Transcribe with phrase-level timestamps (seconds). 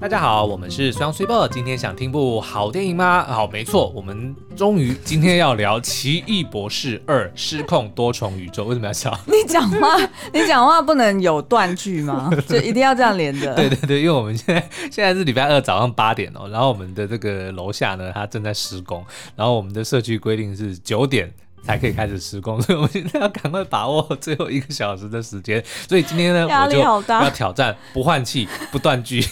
[0.00, 1.46] 大家好，我们是双 super。
[1.48, 3.22] 今天想听部好电影吗？
[3.28, 8.64] 好，没错，我们终于今天要聊《奇异博士二：失控多重宇宙》。
[8.66, 9.14] 为什么要笑？
[9.26, 9.98] 你讲话，
[10.32, 12.30] 你讲话不能有断句吗？
[12.48, 13.54] 就一定要这样连着。
[13.54, 19.04] 对对对，因为我们现在现在是礼拜二早上八点哦，然后我们的这个楼下呢，它正在施工，
[19.36, 21.30] 然后我们的社区规定是九点
[21.62, 25.62] 才可以开始施工，所以我们现在要赶快把握最后一个小时的时间。
[25.86, 29.22] 所以今天呢，我就要挑战不换气、不断句。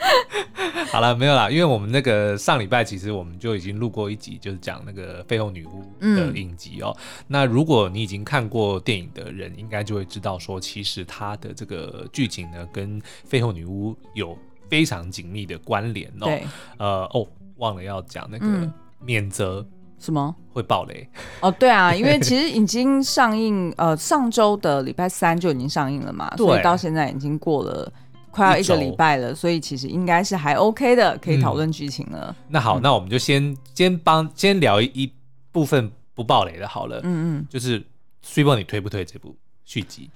[0.90, 6.94] 好了，没有啦，因为我们那个上礼拜其实我们就已经录过一集，就是讲那个绯后女巫的影集哦。
[6.96, 13.00] 嗯、那如果你已经看过电影的人，应该就会知道说，其实它的这个剧情呢，跟
[13.30, 14.36] 绯后女巫有
[14.68, 16.24] 非常紧密的关联哦。
[16.24, 16.44] 对，
[16.78, 17.26] 呃，哦，
[17.56, 19.64] 忘了要讲那个免责
[19.98, 21.08] 什么会爆雷
[21.40, 21.50] 哦？
[21.52, 27.92] 对啊，因为其实已经上映，呃，上周的礼拜三就已经上映了嘛， 所以到现在已经过了。
[28.30, 32.34] 快要一个礼拜了，所以其实应该是还 OK 的，可以讨论剧情了。
[32.38, 35.12] 嗯、那好，嗯、那我们就先先帮先聊一,一
[35.52, 37.00] 部分不爆雷的，好了。
[37.02, 37.84] 嗯嗯，就是
[38.22, 40.10] Super，你推不推这部续集？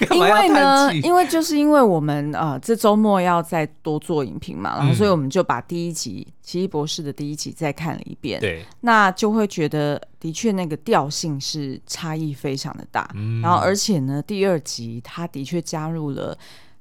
[0.14, 8.40] 因为呢，因为就是因为我们呃这周末要再多做影评嘛，然后所以我们就把第一集《奇异博士》的第一集再看了一遍。
[8.40, 13.08] 对，那就会觉得的确那个调性是差异非常的大。
[13.14, 16.36] 嗯，然后而且呢，第二集他的确加入了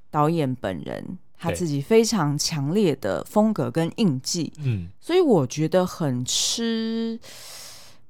[0.09, 4.51] 导演本人他自己非常强烈的风格跟印记。
[4.59, 7.19] 嗯，所以我觉得很吃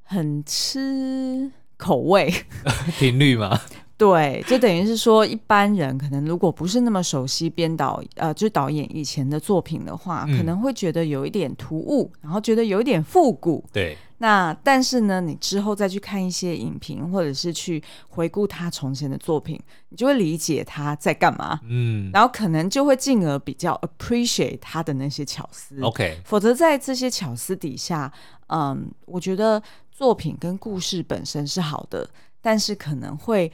[0.03, 2.33] 很吃口味
[2.97, 3.59] 频率吗？
[3.97, 13.63] 对，就等于是说，一般人可能如果不是那么熟悉编导，呃，就是导演以前的作品的话，嗯、可能会觉得有一点突兀，然后觉得有一点复古。
[13.71, 13.97] 对。
[14.17, 19.57] 那但是呢，你之后再去看一些影评，或者是去回顾他从前的作品，
[19.88, 21.57] 你就会理解他在干嘛。
[21.63, 22.11] 嗯。
[22.13, 25.79] 然后可能就会进而比较 appreciate 他的那些巧思。
[25.81, 26.19] OK。
[26.25, 28.12] 否则在这些巧思底下，
[28.47, 32.09] 嗯，我觉得作品跟故事本身是好的，
[32.41, 33.50] 但是可能会。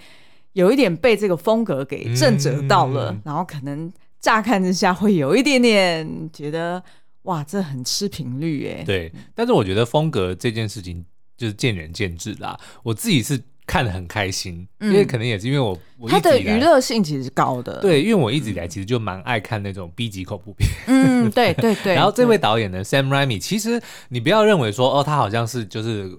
[0.53, 6.81] 有一点被这个风格给震折到了，嗯、然后可能乍看之下会有一点点觉得
[7.23, 8.83] 哇，这很吃频率哎。
[8.83, 11.05] 对，但是我觉得风格这件事情
[11.37, 12.59] 就是见仁见智啦。
[12.83, 13.41] 我自己是。
[13.67, 17.79] 看得很开心，因为可能也是因为我，我它的娱乐性其实是高的。
[17.79, 20.69] 对，因为我一直以来其实就蛮爱看那种 B 级恐怖片。
[20.87, 21.93] 嗯，对对对。
[21.95, 26.11] 然后这位导演呢，Sam Raimi，其实你不要认为说哦，他好像是就是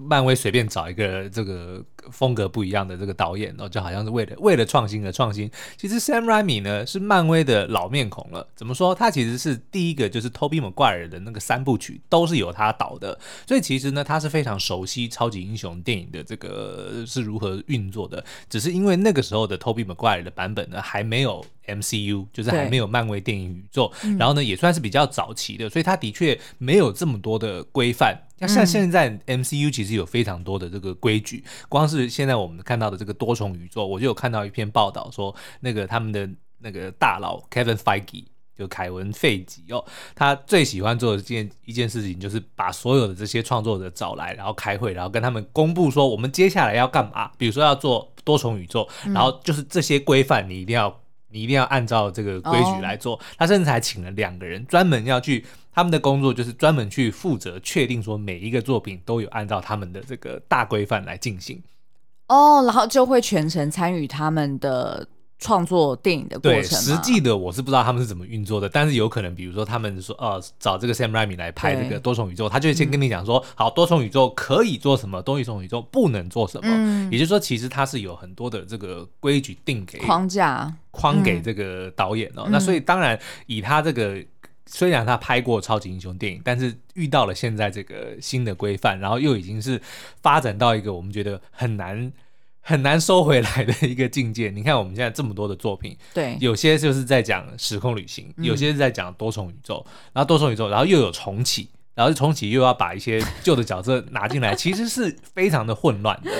[0.00, 5.50] 漫威随便找一个这个风格不一样的这个导演哦，就好像是为了为了创新而创新。
[5.76, 8.46] 其实 Sam Raimi 呢是漫威的老面孔了。
[8.54, 8.94] 怎么说？
[8.94, 17.04] 他其实是第一个就是 Tobey Maguire 的那个三部曲都是由他导的，所以其实呢他是非常熟悉超级英雄电影的这个。
[17.06, 18.24] 是如何运作的？
[18.48, 23.92] 只是因为那个时候的 Tobey Maguire 的版本呢，还没有 MCU，就是还没有漫威电影宇宙。
[24.18, 28.16] 然后呢，也算是比较早期的，所以它的确没有这么多的规范。
[28.38, 36.28] 那像现在 MCU 其实有非常多的这个规矩，光是现在我们看到的这个多重宇宙，我就有看到一篇报道说，那个他们的
[36.58, 38.24] 那个大佬 Kevin Feige。
[38.58, 39.84] 就凯文·费吉哦，
[40.14, 47.30] 他最喜欢做的一件一件事情，就是把所有的这些创作者找来，然后开会，然后跟他们公布说，我们接下来要干嘛。
[47.36, 50.88] 比如说要做多重宇宙，然后就是这些规范，你一定要
[51.36, 53.16] 你一定要按照这个规矩来做。
[53.16, 61.62] 哦、他甚至还请了两个人，专门要去他们的工作，就是专门去负责确定说每一个作品都有按照他们的这个大规范来进行。
[62.28, 65.06] 哦，然后就会全程参与他们的。
[65.38, 82.44] 创作电影的过程，对，实际的我是不知道他们是怎么运作的，但是有可能，比如说他们说，呃，找这个 Sam Raimi 来拍这个多重宇宙，他就会先跟你讲说，嗯、好，多重宇宙可以做什么，多重宇宙不能做什么，嗯、也就是说，其实他是有很多的这个规矩定给框架，框给这个导演哦。
[82.46, 84.16] 嗯、那所以当然，以他这个
[84.64, 89.78] 虽然他拍过超级英雄电影，但是遇到了现在这个新的规范，然后又已经是
[90.22, 92.10] 发展到一个我们觉得很难。
[92.68, 94.50] 很难收回来的一个境界。
[94.50, 106.30] 你看我们现在这么多的作品，对，有些就是在讲时空旅行，有些是在讲多重宇宙，嗯、然后多重宇宙，然后又有重启，然后重启又要把一些旧的角色拿进来， 其实是非常的混乱的，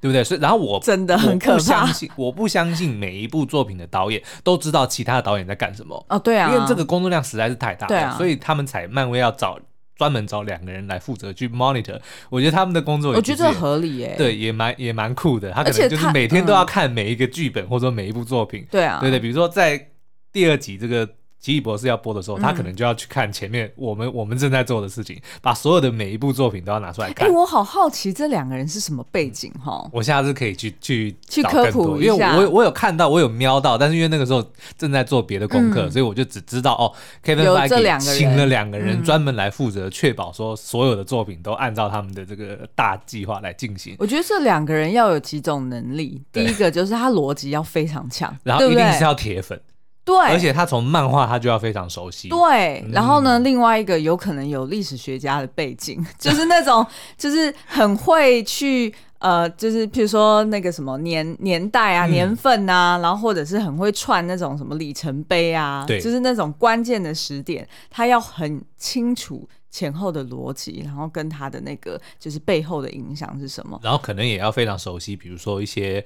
[0.00, 0.24] 对不对？
[0.24, 6.02] 所以，然后我真的很可怕，我不相信，我不相信每一部作品的导演都知道其他的导演在干什么。
[6.08, 9.58] 哦，对啊，因为这个工作量实在是太大了，对啊，所以他们才漫威要找。
[9.96, 11.98] 专门找两个人来负责去 monitor，
[12.28, 15.50] 我觉得他们的工作也，我觉得这合理耶，对，也蛮也蛮酷的。
[15.52, 19.20] 他可能就是每天都要看每一个剧本或者说每一部作品，对啊，对对。
[19.20, 19.90] 比如说在
[20.32, 21.08] 第二集这个
[21.44, 27.28] 奇异博士要播的时候，他可能就要去看前面我们我们正在做的事情，把所有的每一部作品都要拿出来看。
[27.28, 29.86] 哎，我好好奇这两个人是什么背景哈？
[29.92, 34.42] 我下次可以去去去科普一下，因为我我有看到，我有瞄到，但是因为那个时候
[34.78, 36.90] 正在做别的功课，所以我就只知道哦
[37.22, 43.94] ，Kevin Feige 请了两个人专门来负责确保说所有的作品都按照他们的这个大计划来进行。
[43.98, 49.60] 我觉得这两个人要有几种能力，第一个就是他逻辑要非常强，然后一定是要铁粉。
[50.04, 52.28] 对，而且他从漫画他就要非常熟悉。
[52.28, 56.86] 对，嗯、然后呢，另外一个有可能有历史学家的背景， 就是那种
[57.16, 76.04] 就是很会去呃，就是譬如说那个什么年年代啊、年份啊，嗯、然后或者是很会串那种什么里程碑啊，对，就是那种关键的时点，他要很清楚前后的逻辑，然后跟他的那个就是背后的影响是什么，然后可能也要非常熟悉，比如说一些。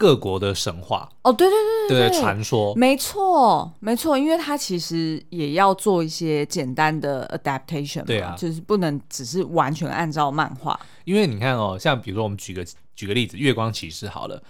[0.00, 1.54] 各国的神话哦，对对
[1.90, 2.18] 对对，对。
[2.18, 10.80] 传说，没错没错，因为它其实也要做一些简单的 adaptation，对啊，就是不能只是完全按照漫画。
[11.04, 12.64] 因为你看哦，像比如说我们举个
[12.96, 14.38] 举个例子，《月光骑士》好了，《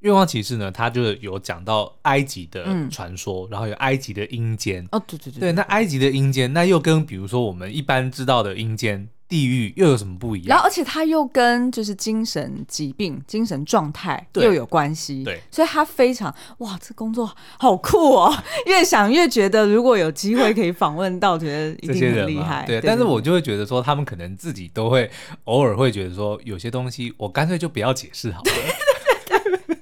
[0.00, 4.84] 月光骑士》呢，它就有讲到埃及的传说，嗯、然后有埃及的阴间。
[4.90, 9.08] 哦，对对对，对，那埃及的阴间，那又跟比如说我们一般知道的阴间。
[9.28, 10.48] 地狱又有什么不一样？
[10.50, 15.24] 然后，而且他又跟就是精神疾病、精神状态又有关系。
[15.24, 17.28] 对，所以他非常哇，这工作
[17.58, 18.32] 好酷哦！
[18.66, 22.64] 越想越觉得，如果有机会可以访问到，觉得一定很厉害。
[22.66, 25.10] 对，但是我就会觉得说，他们可能自己都会
[25.44, 28.52] 偶尔会觉得说，有些东西我干脆就不要解释好了。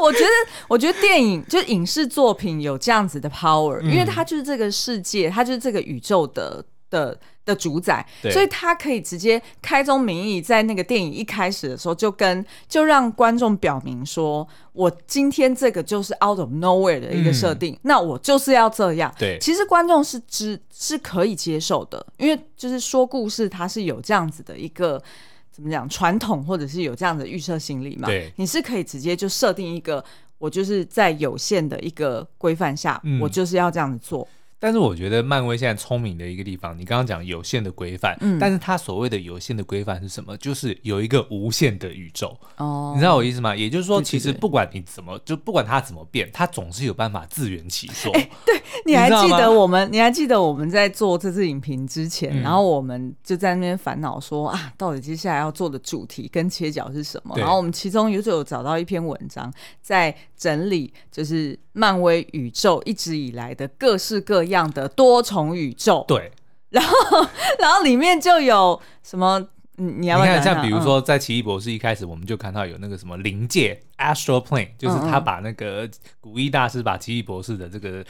[0.00, 0.26] 我觉得，
[0.68, 6.64] 我觉得电影就影视作品有这样子的 power，因为它就是这个世界，它就是这个宇宙的。
[6.90, 19.12] 的的主宰，所以他可以直接开宗明义，在那个电影一开始的时候就跟就让观众表明说，我今天这个就是 out of nowhere 的一个设定，嗯、那我就是要这样。
[19.18, 25.02] 对，其实观众是知是可以接受的，因为就是说故事，它是有这样子的一个
[25.50, 28.06] 怎么讲传统，或者是有这样的预设心理嘛。
[28.06, 30.04] 对，你是可以直接就设定一个，
[30.36, 34.28] 我就是在有限的一个规范下，嗯、我就是要这样子做。
[34.60, 40.36] 但是我觉得漫威现在聪明的一个地方，你刚刚讲有限的规范，嗯，但是它所谓的有限的规范是什么？
[40.38, 43.54] 就是有一个无限的宇宙，哦，你知道我意思吗？
[43.54, 48.12] 也就是说，其实不管你怎么，就不管它怎么变，它总是有办法自圆其说。
[48.12, 49.86] 欸，对，你还记得我们？
[49.88, 57.36] 你，你还记得我们在做这次影评之前，嗯，然后我们就在那边烦恼说啊，到底接下来要做的主题跟切角是什么？
[57.38, 65.22] 然后我们其中有就有找到一篇文章，在整理就是漫威宇宙一直以来的各式各样的多。
[65.22, 66.30] 重宇宙对，
[66.70, 66.94] 然后
[67.58, 69.48] 然后里面就有什么？
[69.76, 75.88] 你要不要你看，像比如说在奇异博士一开始，我们就看到有那个什么灵界 （Astral Plane），就是他把那个
[76.20, 78.04] 古一大师把奇异博士的这个。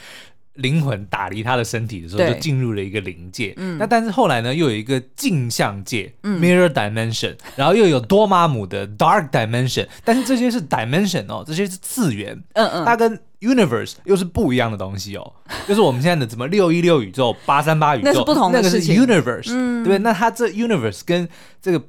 [0.59, 3.53] 灵魂打离他的身体的时候，就进入了一个灵界。
[3.57, 9.87] 嗯，那但是后来呢，又有一个镜像界 （Mirror Dimension），然后又有多玛姆的 Dark Dimension。
[10.03, 12.41] 但是这些是 Dimension 哦，这些是次元。
[12.53, 15.33] 嗯嗯，它跟 Universe 又是不一样的东西哦。
[15.67, 18.95] 就是我们现在的什么六一六宇宙、八三八宇宙，那是不同的事情。
[18.95, 19.97] 那个是 Universe，对不对？
[19.99, 21.27] 那它这 Universe 跟
[21.61, 21.81] 这个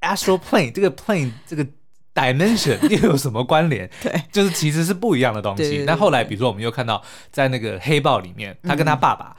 [0.00, 1.66] Astral Plane 这个 Plane 这个。
[2.16, 3.88] Dimension 又有什么关联？
[4.02, 5.84] 对，就是其实是不一样的东西。
[5.86, 9.36] 那后来，比如说，我们又看到在那个黑豹里面，他跟他爸爸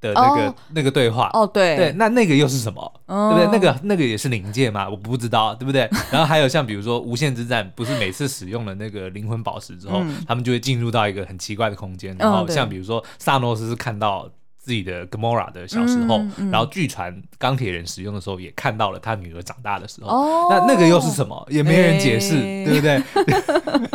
[0.00, 1.30] 的那个那个对话。
[1.32, 2.92] 哦，对对，那那个又是什么？
[3.06, 3.46] 对不对？
[3.52, 4.88] 那个那个也是灵界嘛？
[4.88, 5.88] 我不知道，对不对？
[6.10, 12.16] 然后还有像比如说无限之战，不是每次使用了那个灵魂宝石之后，他们就会进入到一个很奇怪的空间。
[12.18, 14.28] 然后像比如说萨诺斯是看到。
[14.62, 21.46] 自己的 Gamora 的小时候，嗯嗯、然后据传钢铁人使用的时候也看到了他女儿长大的时候，哦、那那个又是什么？
[21.50, 22.80] 也没人解释，欸、对不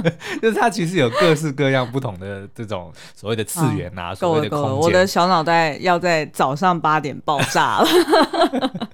[0.02, 0.12] 对？
[0.42, 4.80] 就是他其实有各式各样不同的这种所谓的次元啊，啊所谓的空间。
[4.80, 8.90] 我的小脑袋要在早上八点爆炸了。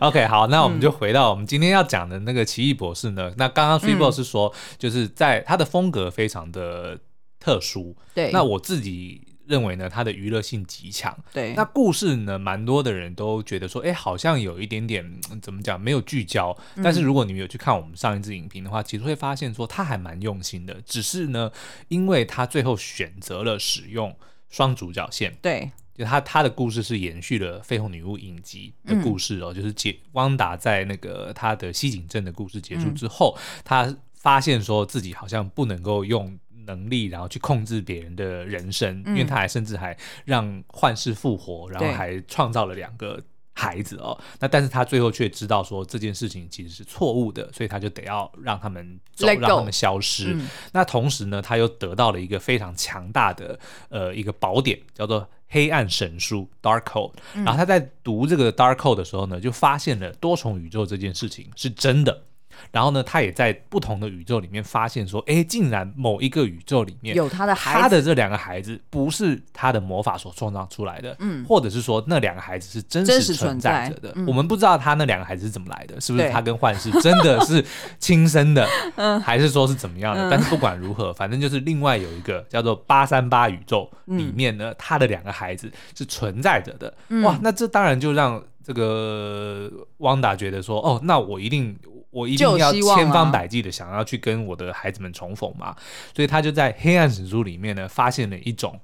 [0.00, 3.30] OK，好，那我们就回到我们今天要讲的那个奇异博士呢。
[3.30, 6.98] 嗯、那刚刚 Triple 是说，就是在他的风格非常的
[7.40, 7.96] 特殊。
[8.14, 9.26] 对，那我自己。
[9.48, 11.16] 认为呢，它的娱乐性极强。
[11.32, 15.04] 对，那故事呢，蛮多的人都觉得说，哎，好像有一点点
[15.40, 16.56] 怎么讲，没有聚焦。
[16.76, 20.76] 嗯、但是如果你们有去看我们上一支影评的话，其实会发现说，他还蛮用心的。
[20.84, 21.50] 只是呢，
[21.88, 24.14] 因为他最后选择了使用
[24.50, 25.34] 双主角线。
[25.40, 36.38] 对，就他他的故事是延续了绯红女巫影集的故事哦，嗯、就是解汪达在那个他的西景镇的故事结束之后，嗯、他发现说自己好像不能够用。
[36.68, 39.96] 能力，然后去控制别人的人生，嗯、因为他还甚至还
[40.26, 43.18] 让幻视复活，然后还创造了两个
[43.54, 44.16] 孩子哦。
[44.38, 49.40] 那但是他最后却知道说这件事情其实是错误的，所以他就得要让他们走 go.
[49.40, 50.34] 让他们消失。
[50.34, 53.58] 嗯、那同时呢，他又得到了一个非常强大的
[53.88, 57.14] 呃一个宝典，叫做黑暗神书 （Dark Code）。
[57.32, 62.24] 然后他在读这个 Dark Code 的时候呢，就发现了多重宇宙这件事情是真的。
[62.70, 74.12] 然后呢，他也在不同的宇宙里面发现说，哎，竟然某一个宇宙里面有他的孩子，他的这两个孩子不是他的魔法所创造出来的，嗯，或者是说那两个孩子是真实存在着的。
[74.16, 77.64] 嗯、我们不知道他那两个孩子是怎么来的，是不是他跟幻视真的是
[77.98, 80.28] 亲生的， 嗯，还是说是怎么样的？
[80.28, 86.92] 嗯、但是不管如何，反正就是另外有一个叫做八三八宇宙里面呢，嗯、他的两个孩子是存在着的。
[87.08, 91.76] 嗯、哇，那这当然就让这个汪达觉得说，哦，那我一定。
[92.10, 95.76] 我一定要千方百计的想要去跟我的孩子们重逢嘛，啊、
[96.16, 98.80] 所以他就在黑暗神书里面呢，发现了一种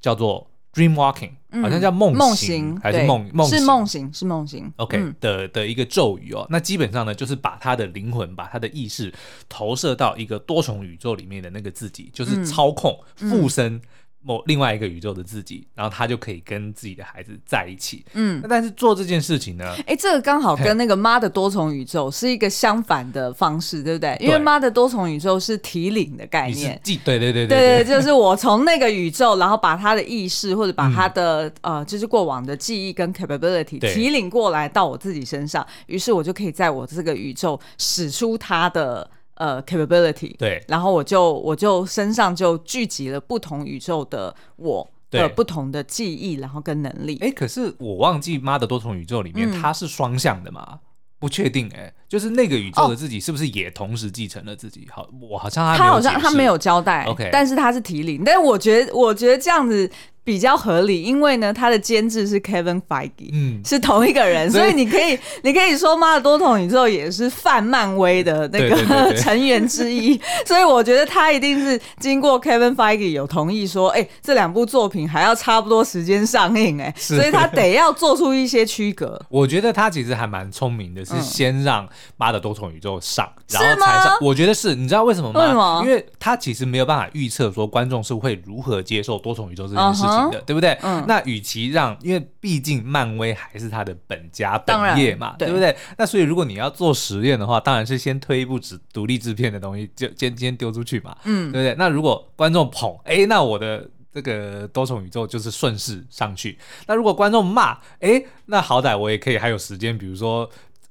[0.00, 6.46] 叫做 dream walking，、嗯、好像叫梦梦行还是梦梦是梦行是梦行，OK、嗯、的的一个咒语哦。
[6.48, 9.12] 那基本上呢，就是把他的灵魂、把他的意识
[9.48, 13.82] 投射到一个多重宇宙里面的那个自己，就是操控附身。
[14.28, 18.04] 嗯某另外一个宇宙的自己，然后他就可以跟自己的孩子在一起。
[18.12, 19.64] 嗯，那但是做这件事情呢？
[19.78, 24.14] 哎、欸，这个刚好跟那个妈的多重宇宙是一个相反的方式，对不对？
[24.20, 39.10] 因为妈的多重宇宙是提领的概念，对对对对对，就是我从那个宇宙，然后把他的意识或者把他的、嗯、呃，就是过往的记忆跟 capability 提领过来到我自己身上，于是我就可以在我这个宇宙使出他的。
[39.38, 47.16] 呃，capability 对，然后我就我就身上就聚集了不同宇宙的我的不同的记忆，然后跟能力。
[47.20, 50.80] 哎，可是我忘记妈的多重宇宙里面它是双向的嘛？
[51.20, 54.86] 不确定哎，就是那个宇宙的自己是不是也同时继承了自己？
[54.90, 59.90] 好，我好像他他好像他没有交代，OK，但是他是提领，但是我觉得我觉得这样子。
[60.28, 79.18] 比较合理，因为呢，他的监制是 Kevin Feige，嗯，是同一个人，所以你可以，你可以说妈的多重宇宙也是泛漫威的那个成员之一， 所以我觉得他一定是经过 Kevin Feige 有同意说，哎，这两部作品还要差不多时间上映，哎，所以他得要做出一些区隔。
[79.30, 84.18] 我觉得他其实还蛮聪明的，是先让妈的多重宇宙上，然后才上。
[84.20, 85.40] 我觉得是，你知道为什么吗？
[85.40, 85.82] 为什么？
[85.86, 90.17] 因为他其实没有办法预测说观众是会如何接受多重宇宙这件事情。
[90.30, 90.78] 的对不对？
[90.82, 95.76] 嗯，那与其让，因为毕竟漫威还是他的本家本业嘛，对，对不对？
[95.96, 101.74] 那所以如果你要做实验的话，当然是先推一部只独立制片的东西，就先先丢出去嘛，嗯，对不对？
[101.78, 106.58] 那如果观众捧，哎，那我的这个多重宇宙就是顺势上去。
[106.86, 110.48] 那如果观众骂，哎，那好歹我也可以还有时间，比如说。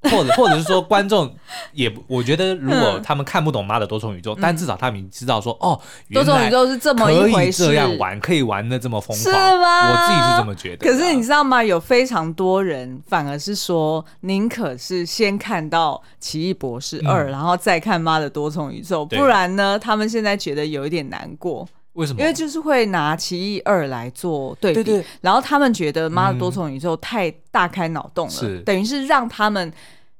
[0.09, 1.33] 或者，或者是说，观众
[1.73, 5.79] 也，我觉得如果他们看不懂妈的多重宇宙，嗯、但至少他们知道说，哦，
[6.11, 9.91] 多重宇宙是这么一回事，这样玩，可以玩的这么疯狂，是吗？
[9.91, 10.89] 我自己是这么觉得。
[10.89, 11.63] 可是你知道吗？
[11.63, 21.67] 有非常多人反而是说，宁可是先看到奇异博士二，嗯、然后再看妈的多重宇宙，不然呢，他们现在觉得有一点难过。
[21.93, 22.19] 为什么？
[22.21, 29.73] 因为就是会拿《奇异二》来做对比，对对，然后他们觉得《妈的多重宇宙》太大开脑洞了，嗯、等于是让他们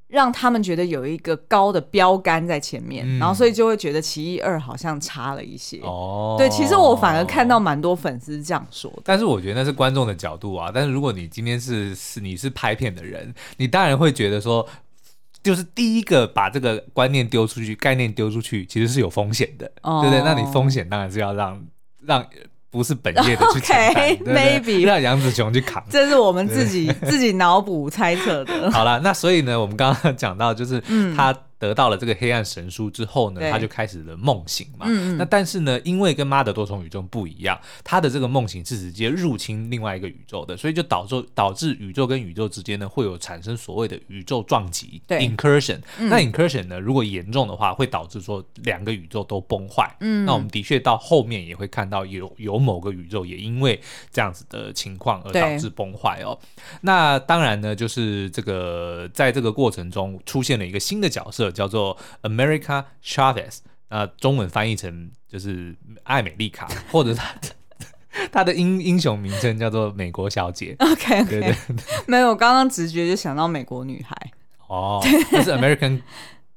[0.07, 5.79] 让他们觉得有一个高的标杆在前面，嗯、然后所以就会觉得《奇异二》好像差了一些。
[5.81, 9.01] 哦，对，其实我反而看到蛮多粉丝这样说的。
[9.03, 10.71] 但是我觉得那是观众的角度啊。
[10.73, 14.65] 但是如果你今天是是你是拍片的人，你当然会觉得说，
[15.43, 20.23] 就是第一个把这个观念丢出去，概念丢出去，其实是有风险的，哦、对不对？
[20.23, 21.61] 那你风险当然是要让
[22.05, 22.25] 让
[22.77, 28.71] 不是本业的 去承担，okay, 对对 maybe 让杨子琼去扛，这是我们自己自己脑补猜测的。
[28.71, 30.81] 好了，那所以呢，我们刚刚讲到就是
[31.15, 31.35] 他。
[31.59, 34.85] 得到了这个黑暗神书之后呢，他就开始了梦醒嘛。
[34.87, 45.79] 嗯、那但是呢，因为跟妈的多重宇宙不一样，他的这个梦醒是直接入侵另外一个宇宙的，所以就导致导致宇宙跟宇宙之间呢会有产生所谓的宇宙撞击对 （incursion）。
[45.97, 49.91] 嗯、那 incursion 呢，如果严重的话，会导致说两个宇宙都崩坏。
[50.01, 56.37] 嗯，那我们的确到后面也会看到有有某个宇宙也因为这样子的情况而导致崩坏哦。
[56.81, 61.46] 那当然呢，就是这个在这个过程中出现了一个新的角色。
[61.51, 70.75] 叫做 America Chavez，那中文翻译成就是艾美丽卡，或者他的他的英英雄名称叫做美国小姐。
[70.79, 71.29] OK，, okay.
[71.29, 71.55] 对对，
[72.07, 74.15] 没有，我刚刚直觉就想到美国女孩。
[74.67, 74.99] 哦，
[75.31, 76.01] 这是 American，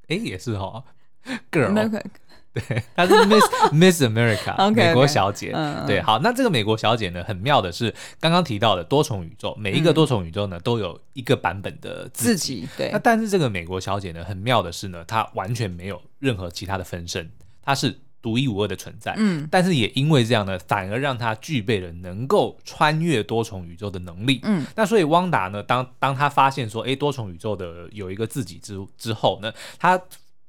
[0.09, 0.83] 哎，也是哈，
[1.53, 2.03] Girl。
[2.53, 5.53] 对，她是 Miss Miss America， 美国小姐。
[5.87, 12.69] 对，好，那这个美国小姐呢，很妙的是，刚刚提到的多重宇宙，每一个多重宇宙呢，都有一个版本的自己。
[12.77, 17.31] 对，那但是这个美国小姐呢，很妙的是呢，她完全没有任何其他的分身，
[17.63, 19.15] 她是独一无二的存在。
[19.17, 24.41] 嗯，但是也因为这样呢，反而让她具备了能够穿越多重宇宙的能力。
[24.43, 30.01] 嗯，那所以汪达呢，当当他发现说，哎，多重宇宙的有一个自己之之后呢，他。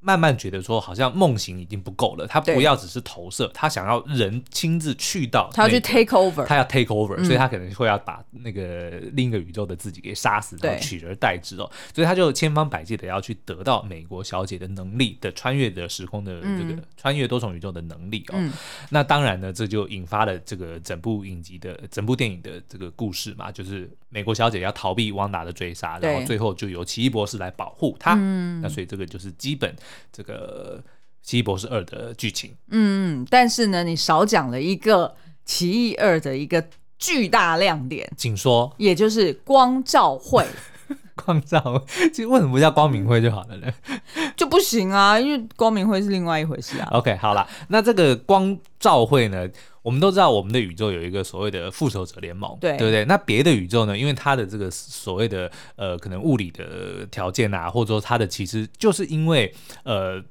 [0.01, 18.51] 慢慢觉得说，好像梦行已经不够了，他不要只是投射，他想要人亲自去到、那个，他要去 take over，他要 take over，、嗯、所以他可能会要把那个另一个宇宙的自己给杀死，然后取而代之哦，所以他就千方百计的要去得到美国小姐的能力的穿越的时空的这个、嗯、穿越多重宇宙的能力哦，嗯、
[18.89, 29.73] 那当然呢，这就引发了这个整部影集的整部电影的这个故事嘛，就是美国小姐要逃避汪达的追杀，然后最后就由奇异博士来保护她，嗯、那所以这个就是基本。
[30.11, 30.83] 这个
[31.23, 35.07] 《奇异博士二》的剧情，嗯，但是呢，你少讲了一个
[35.45, 36.63] 《奇异二》的一个
[36.99, 40.45] 巨大亮点，请说，也就是光照会。
[41.23, 43.67] 光照会，其实为什么不叫光明会就好了呢？
[44.35, 46.87] 就不行啊，因为光明会是另外一回事啊。
[46.91, 49.47] OK，好了，那这个光照会呢，
[49.81, 53.05] 我们都知道，我们的宇宙有一个所谓的复仇者联盟，对，对不对？
[53.05, 60.23] 那别的宇宙呢，因为它的这个所谓的呃，可能物理的条件啊，或者说它的其实就是因为呃。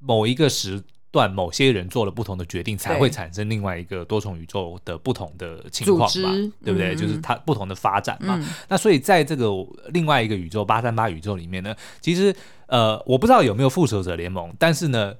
[0.00, 0.80] 某一个时
[1.18, 6.30] 段，某些人做了不同的决定，才会产生另外一个多重宇宙的不同的情况嘛，
[6.64, 6.94] 对不对？
[6.94, 8.36] 嗯、就是它不同的发展嘛。
[8.38, 9.48] 嗯、那所以在这个
[9.88, 12.32] 另外一个宇宙八三八宇宙里面呢，其实
[12.68, 15.12] 呃，我不知道有没有复仇者联盟，但是呢，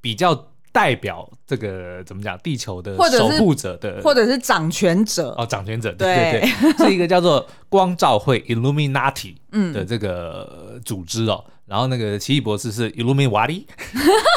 [0.00, 9.36] 比较代表这个怎么讲，地球的守护者的，或者是掌权者哦，掌权者，对对对， 是一个叫做光照会 （Illuminati）
[9.72, 11.44] 的这个组织哦。
[11.46, 13.64] 嗯然后那个奇异博士是 Illuminati，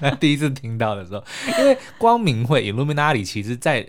[0.18, 1.22] 第一次听到的时候，
[1.58, 3.86] 因为光明会 Illuminati 其实在。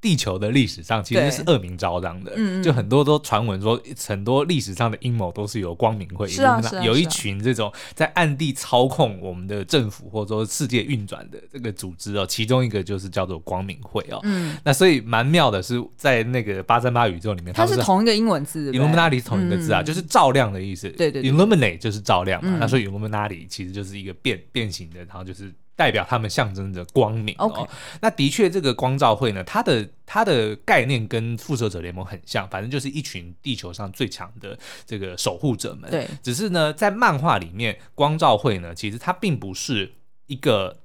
[0.00, 14.18] 地球的历史上其实是恶名昭彰的，嗯、就很多都传闻说，很多历史上的阴谋都是由光明会，是啊是啊、有一群这种在暗地操控我们的政府或者说世界运转的这个组织哦，其中一个就是叫做光明会哦。
[14.22, 20.88] 嗯，那所以蛮妙的是，在那个八三八宇宙里面，它是同一个英文字，Illuminati 同一个字啊，嗯、就是照亮的意思。
[20.90, 25.52] 对对，对，Illuminate 就是照亮嘛，嗯、那所以 Illuminati 其实就是一个变变形的，然后就是。
[25.80, 27.66] 代表他们象征着光明哦。
[28.02, 35.90] 那的确，这个光照会呢，它的它的概念跟复仇者联盟很像，反正就是一群地球上最强的这个守护者们。
[35.90, 39.90] 对，只是呢，在漫画里面，光照会呢，其实它并不是
[40.26, 40.76] 一个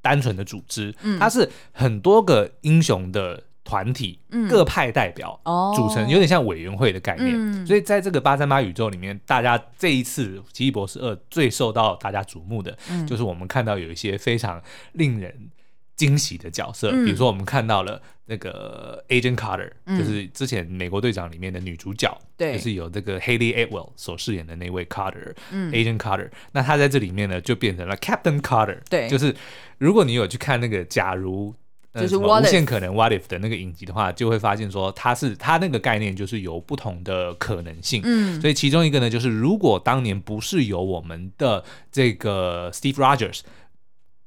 [0.00, 3.44] 单纯的组织，嗯、它是很多个英雄的。
[3.68, 5.38] 团体各派代表
[5.76, 7.34] 组成，有点像委员会的概念。
[7.34, 12.74] 嗯、所以在这个八三八宇宙里面，大家这一次《奇异博士二》最受到大家瞩目的，
[13.06, 15.50] 就是我们看到有一些非常令人
[15.96, 26.30] 惊喜的角色，嗯、比如说我们看到了那个 Agent Carter，、嗯、就是之前美国队长里面的女主角，对、嗯，就是有这个 Hayley Atwell 所饰演的那位 Carter，嗯，Agent Carter。
[26.52, 29.36] 那他在这里面呢，就变成了 Captain Carter，对，就是
[29.76, 31.54] 如果你有去看那个假如。
[32.00, 38.02] 就是无限可能 What If 的那个影集的话，就会发现说，它是它那个概念就是有不同的可能性。
[38.04, 43.40] 嗯，所以其中一个呢，就是如果当年不是由我们的这个 Steve Rogers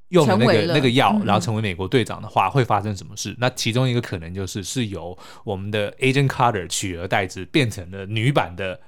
[0.09, 3.35] 用那个那个药，然后成为美国队长的话，会发生什么事？
[3.39, 8.79] 那其中一个可能就是是由我们的 Agent Carter 取而代之，变成了女版的。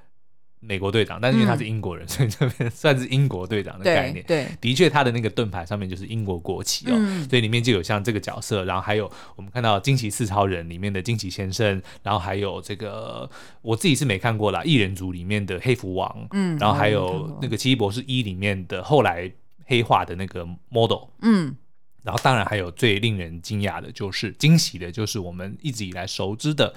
[0.66, 4.24] 美国队长，但是因为他是英国人，嗯、 所以这边算是英国队长的概念。
[4.26, 13.28] 对，对的确，他的那个盾牌上面就是英国国旗哦，嗯、所以里面就有像这个角色，然后还有我们看到惊奇四超人里面的惊奇先生，然后还有这个
[13.62, 19.30] 我自己是没看过啦，异人族里面的黑蝠王，嗯，然后还有那个奇异博士一里面的后来
[19.66, 21.54] 黑化的那个 model，嗯，
[22.02, 26.74] 然后当然还有最令人惊讶的就是惊喜的，就是我们一直以来熟知的。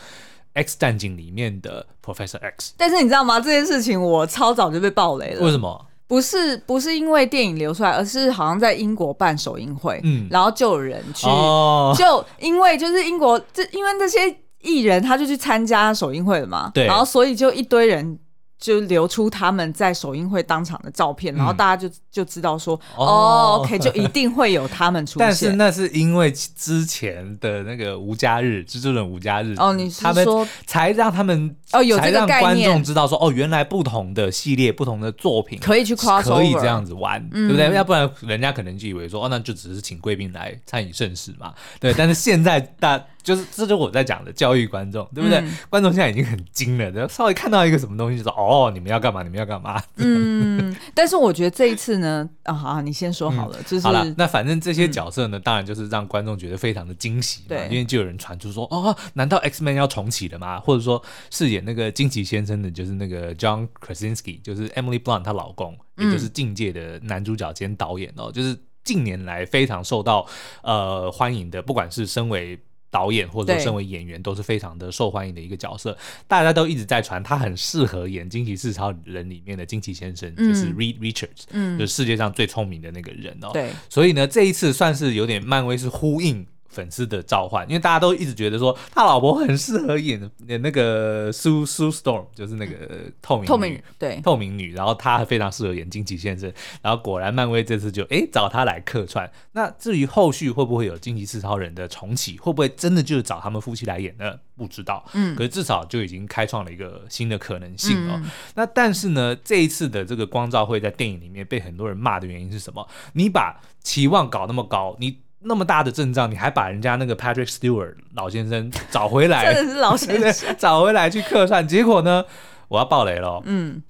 [0.58, 3.40] X 战警里面的 Professor X，但是你知道吗？
[3.40, 5.46] 这件事情我超早就被爆雷了。
[5.46, 5.86] 为什么？
[6.08, 18.18] 不是不是因为电影流出来，而是好像在英国办首映会，嗯，然后就有人去，哦、就因为就是英国这因为那些艺人他就去参加首映会了嘛，对，然后所以就一堆人。
[18.60, 25.28] 就流出他们在首映会当场的照片，嗯、然后大家就就知道说，哦，哦，OK，就一定会有他们出现。
[25.28, 37.76] 但是那是因为之前的那个无家日，蜘蛛人无家日，哦，你是说他们才让他们哦有这个概念，才让观众知道说，哦，原来不同的系列、不同的作品可以去 cross over，可以这样子玩，嗯、对不对？
[37.76, 41.94] 要不然人家可能就以为说，哦，那就只是请贵宾来参与盛事嘛，对。
[41.94, 43.00] 但是现在大。
[43.28, 45.40] 就是这就是我在讲的教育观众，对不对？
[45.40, 49.22] 嗯、观众现在已经很精了，就稍微看到一个什么东西就说哦，你们要干嘛？
[49.22, 49.84] 你们要干嘛？
[49.98, 54.06] 嗯，但是我觉得这一次呢，啊，好，你先说好了，嗯、就是好了。
[54.18, 60.62] 那反正这些角色呢，嗯、当然就是让观众觉得非常的惊喜嘛，对因为就有人传出说哦，难道 X Men 要重启了吗？
[60.62, 68.58] 或者说饰演那个惊奇先生的，就是那个 John Krasinski，就是 Emily Blunt 她老公，嗯、也就是境界的男主角兼导演哦，就是。
[68.88, 70.26] 近年来非常受到
[70.64, 72.58] 呃欢迎的，不管是身为
[72.98, 75.96] 导演或者身为演员，都是非常的受欢迎的一个角色。
[76.28, 83.52] 大家都一直在传他很适合演《惊奇四超人》里面的惊奇先生，嗯、就是 Reed Richards，嗯，就是世界上最聪明的那个人哦。
[83.54, 86.44] 对，所以呢，这一次算是有点漫威是呼应。
[86.70, 96.52] 粉丝的召唤，因为大家都一直觉得说他老婆很适合演演那个 Sue Sue Storm，就是那个透明透明对透明女，然后她非常适合演惊奇先生，
[96.82, 99.30] 然后果然漫威这次就哎找她来客串。
[99.54, 104.40] 那至于后续会不会有惊奇四超人的重启，会不会真的就是找他们夫妻来演呢？
[104.56, 108.20] 不知道，嗯，可是至少就已经开创了一个新的可能性哦。
[108.24, 112.88] 嗯、那但是呢，这一次的这个光照会在电影里面被很多人骂的原因是什么？
[113.14, 115.20] 你把期望搞那么高，你。
[115.40, 120.56] 那么大的阵仗，你还把人家那个 Patrick Stewart 老先生 找回来，真的是老先生。
[120.58, 122.26] 找回来去客串，结果呢，
[122.68, 123.82] 我要爆雷了，嗯，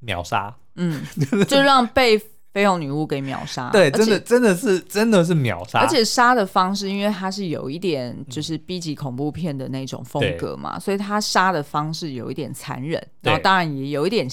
[0.00, 1.02] 秒杀，嗯，
[1.48, 2.18] 就让被
[2.52, 14.28] 绯红女巫给秒杀， 对，真的真的是真的是秒杀，而且杀的方式，因为它是有一点就是 B 级恐怖片的那种风格嘛，嗯、所以他杀的方式有一点残忍，然后当然也有一点。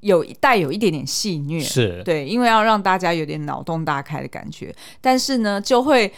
[0.00, 2.02] 有带有一点点戏谑，是。
[2.04, 6.12] 对，因为要让大家有点脑洞大开的感觉，但是呢，就会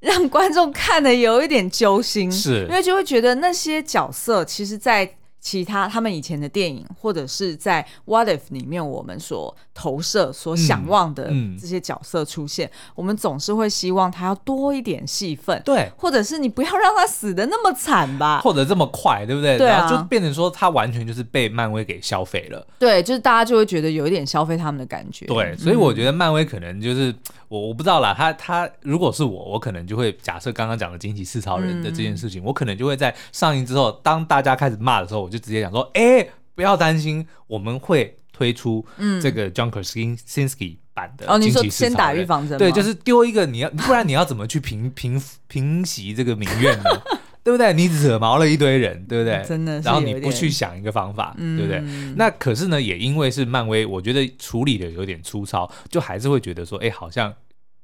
[0.00, 2.66] 让观众看的有一点揪心，是。
[2.68, 5.16] 因为就会觉得那些角色其实，在。
[5.44, 11.30] 其他他们以前的电影，或者是在《What If》里面，我们所投射、所想望的
[11.60, 19.58] 这些角色出现，嗯嗯、我们总是会希望他要多一点戏份，对，或者是你不要让他死的那么惨吧，或者这么快，对不对？
[19.58, 27.10] 对啊，就变成说他完全就是被漫威给消费了，对，就是大家就会觉得有一点消费他们的感觉，对，所以我觉得漫威可能就是。
[27.10, 38.84] 嗯我我不知道啦，他他如果是我，我可能就会假设刚刚讲的惊奇四超人的这件事情，嗯、我可能就会在上映之后，当大家开始骂的时候，我就直接讲说，哎、欸，不要担心，我们会推出
[39.22, 41.26] 这个 John Krasinski 版的。
[41.26, 46.90] 哦，你说先打预防针，对，就是丢一个你要，不然你要怎么去平平平息这个民怨呢？
[47.44, 47.74] 对不对？
[47.74, 49.44] 你惹毛了一堆人，对不对？
[49.46, 51.76] 真的，然后你不去想一个方法，对不对？
[51.82, 57.34] 嗯、那可是呢，也因为是漫威，我觉得处理的有点粗糙，就还是会觉得说，哎，好像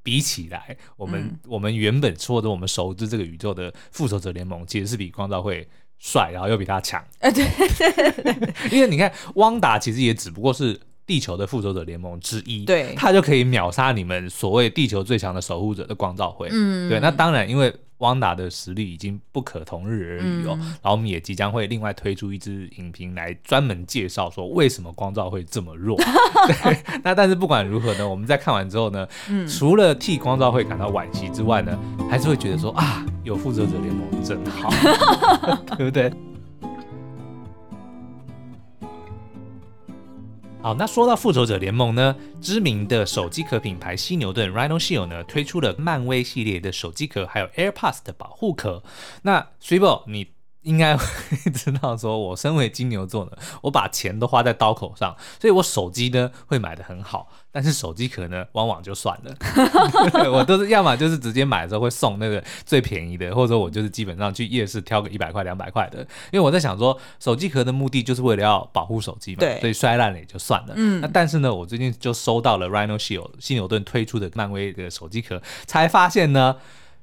[0.02, 5.68] 比起来，我们、嗯、我们原本说的我们熟知这个宇宙的复仇者联盟，其实是比光照会
[6.00, 7.00] 帅，然后又比他强。
[7.20, 7.46] 哎，对，
[8.72, 10.80] 因为你看，汪达其实也只不过是。
[11.06, 17.00] 地球的复仇者联盟之一，对，他就可以秒杀你们所谓地球最强的守护者的光照会，嗯，对。
[17.00, 20.58] 那当然，因为汪达的实力已经不可同日而语哦。
[20.60, 25.96] 嗯、然后我们也即将会另外推出一支影评来专门介绍说为什么光照会这么弱。
[26.46, 31.78] 对，那但是不管如何呢，我们在看完之后呢，嗯、除了替光照会感到惋惜之外呢，
[32.10, 34.70] 还是会觉得说啊，有复仇者联盟真好，
[35.76, 36.12] 对不对？
[40.62, 48.82] 好，那说到复仇者联盟呢，知名的手机壳品牌犀牛盾 Rhino Shield 呢，推出了漫威系列的手机壳，还有 AirPods 的保护壳。
[49.22, 50.26] 那 s i b o 你
[50.62, 51.04] 应该会
[51.52, 57.28] 知道，说我身为金牛座呢，我把钱都花在刀口上，所以我手机呢会买的很好。
[57.52, 59.34] 但是手机壳呢，往往就算了，
[60.30, 65.98] 我都是要么就是直接买的时候会送那个最便宜的，或者我就是基本上去夜市挑个一百块、两百块的，
[66.30, 70.74] 因为我在想说，手机壳的目的就是为了要保护手机嘛，所以摔烂了也就算了。
[70.76, 76.56] 嗯，那但是呢，我最近就收到了 Rhino Shield 犀牛顿推出的漫威的手机壳，才发现呢。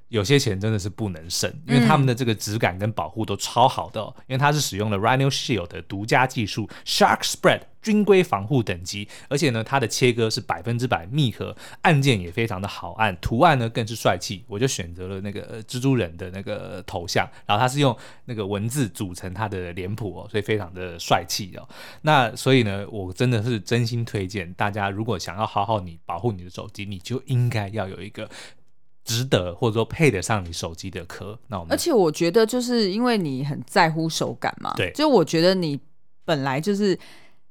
[0.09, 21.67] 有些钱真的是不能省，因为他们的这个质感跟保护都超好的，哦，因为它是使用了 Rhino Shield 的独家技术 Shark Spread 军规防护等级，而且呢，它的切割是百分之百密合，按键也非常的好按，图案呢更是帅气，我就选择了那个蜘蛛人的那个头像，然后它是用那个文字组成它的脸谱哦，所以非常的帅气哦。
[22.01, 28.29] 那所以呢，我真的是真心推荐大家，如果想要好好你保护你的手机，你就应该要有一个。
[29.07, 35.79] 值得或者说配得上你手机的壳，那我们而且我觉得就是因为你很在乎手感嘛，对，就我觉得你
[36.25, 36.99] 本来就是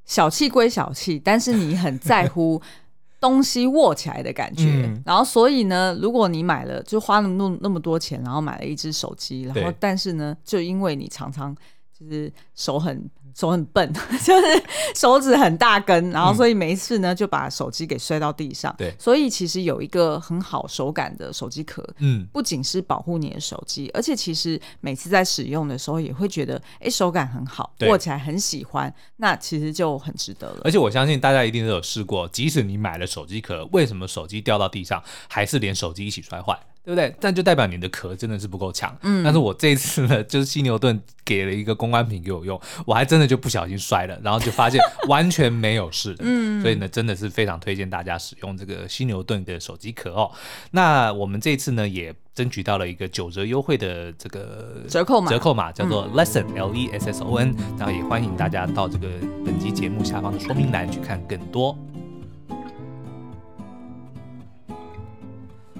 [0.04, 2.60] 小气归小气，但是你很在乎
[3.18, 11.56] 东西握起来的感觉，嗯、然后所以呢，如果你买了就花那么那么多钱，然后买了一只手机，然后但是呢，就因为你常常
[11.98, 13.08] 就是手很。
[13.38, 13.92] 手很笨，
[14.24, 14.62] 就是
[14.94, 18.74] 手指很大根，然后所以每一次呢就把手机给摔到地上。
[18.78, 30.62] 对，所以其实有一个很好手感的手机壳，嗯，不仅是保护你的手机，而且其实每次在使用的时候也会觉得，哎，手感很好，握起来很喜欢，那其实就很值得了。
[30.64, 36.58] 而且我相信大家一定都有试过，即使你买了手机壳，为什么手机掉到地上还是连手机一起摔坏？
[36.86, 37.12] 对不对？
[37.20, 38.96] 但就代表你的壳真的是不够强。
[39.02, 46.22] 嗯，但是我这一次呢，就是犀牛盾给了一个公关品给我用，我还真的就不小心摔了，然后就发现完全没有事的。
[46.24, 50.30] 嗯， 所以呢，真的是非常推荐大家使用这个犀牛盾的手机壳哦。
[50.70, 59.08] 那我们这一次呢，也争取到了一个九折优惠的这个折扣码，折扣码叫做 Lesson L E S S O N，然后也欢迎大家到这个
[59.44, 61.76] 本集节目下方的说明栏去看更多。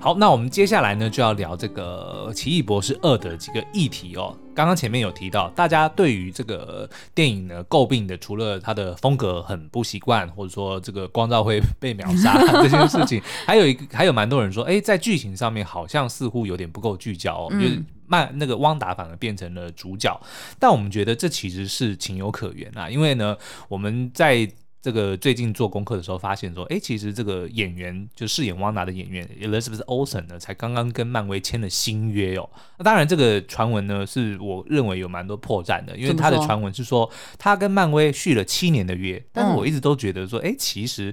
[0.06, 4.32] 好，那我们接下来呢，就要聊这个《奇异博士二》的几个议题哦。
[4.54, 20.16] 刚刚前面有提到，大家对于这个电影呢诟病的，除了它的风格很不习惯，或者说这个光照会 被秒杀 这件事情，还有一个还有蛮多人说，哎，在剧情上面好像似乎有点不够聚焦哦，嗯、就是慢那个汪达反而变成了主角，
[20.60, 23.36] 但我们觉得这其实是情有可原啊，因为呢，
[23.68, 24.48] 我们在。
[24.86, 32.48] 这个最近做功课的时候发现说，哎，其实这个演员就饰演汪达的演员 Elizabeth Olsen 呢，才刚刚跟漫威签了新约哦。
[32.78, 41.12] 那当然，这个传闻呢，是我认为有蛮多破绽的，因为他的传闻是说他跟漫威续了七年的约，但是我一直都觉得说，哎，其实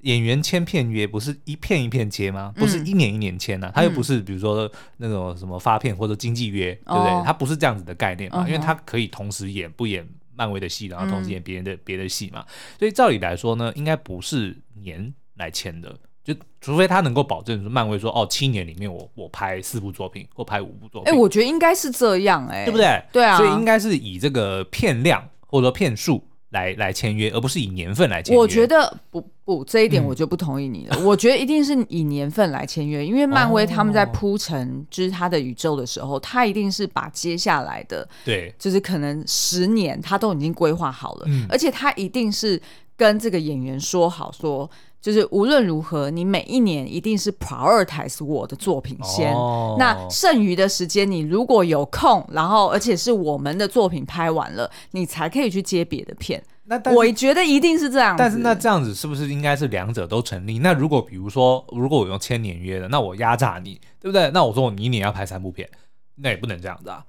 [0.00, 2.52] 演员签片约不是一片一片签吗？
[2.56, 3.72] 不是一年一年签呢、啊？
[3.72, 7.24] 他又不是比如说那种什么发片或者经纪约，对不对？
[7.24, 8.44] 他不是这样子的概念嘛？
[8.48, 10.04] 因为他可以同时演不演。
[10.42, 23.00] 漫威的戏，然后同时演别人的别的戏嘛，嗯、所以照理来说呢，应该不是年来签的，就除非他能够保证说漫威说哦，七年里面我我拍四部作品或拍五部作品，哎、欸，我觉得应该是这样、欸，哎，对不对？
[23.12, 26.20] 对啊，所以应该是以这个片量或者说片数。
[26.52, 28.38] 来来签约，而不是以年份来签约。
[28.38, 30.96] 我觉得不不，这一点我就不同意你了。
[30.98, 42.60] 嗯、我觉得一定是以年份来签约，因为漫威他们在铺陈就是他的宇宙的时候，他一定是把接下来的对，就是可能十年他都已经规划好了，嗯、而且他一定是
[42.96, 44.70] 跟这个演员说好说。
[45.02, 49.34] 就是无论如何，你每一年一定是 prioritize 我的作品先。
[49.34, 56.40] 哦、那剩余的时间，你如果有空，然后而且是我们的作品拍完了，你才可以去接别的片。
[56.64, 58.18] 那我觉得一定是这样子。
[58.20, 60.60] 但是那这样子是不是应该是两者都成立？
[60.60, 64.30] 那如果比如说，如果我用千年约的，那我压榨你，对不对？
[64.30, 65.68] 那我说你一年要拍三部片，
[66.14, 67.04] 那也不能这样子啊。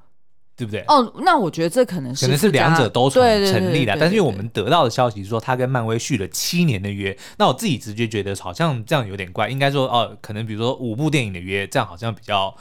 [0.55, 0.83] 对不对？
[0.87, 12.55] 哦，那我觉得这可能是可能是两者都成成立的，但是因为我们得到的消息是说他跟漫威续了七年的约，那我自己直觉觉得好像这样有点怪，应该说哦，可能比如说五部电影的约，这样好像比较。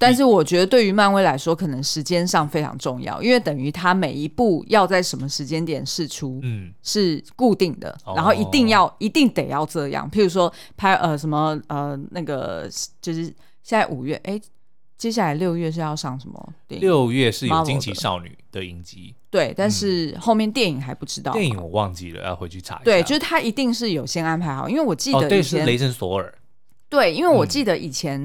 [0.00, 10.10] 但是我觉得对于漫威来说，可能时间上非常重要，因为等于他每一部要在什么时间点释出，嗯，是固定的，嗯、然后一定要、哦、一定得要这样。
[10.10, 12.68] 譬如说拍呃什么呃那个
[13.00, 13.24] 就是
[13.62, 14.40] 现在五月哎。
[14.98, 16.86] 接下来六月是要上什么电影？
[16.86, 21.32] 六月是有惊奇少女的影集，对，但是后面电影还不知道。
[21.32, 22.84] 电影我忘记了，要回去查一下。
[22.84, 26.34] 对，就是他一定是有先安排好，因为我记得以前、哦、对是雷神索尔。
[26.88, 28.20] 对，因为我记得以前，